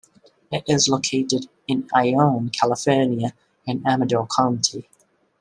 It 0.51 0.63
is 0.67 0.89
located 0.89 1.45
in 1.67 1.87
Ione, 1.95 2.49
California, 2.49 3.35
in 3.67 3.83
Amador 3.85 4.25
County. 4.25 4.89